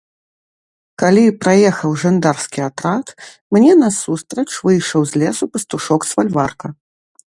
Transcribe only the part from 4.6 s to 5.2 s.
выйшаў